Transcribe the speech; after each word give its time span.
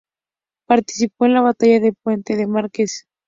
Participó 0.65 1.27
en 1.27 1.33
la 1.33 1.41
batalla 1.41 1.79
de 1.79 1.93
Puente 1.93 2.35
de 2.35 2.47
Márquez. 2.47 3.05